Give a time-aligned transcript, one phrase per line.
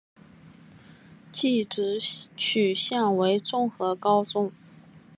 [1.31, 1.99] 技职
[2.35, 4.51] 取向为综合高中。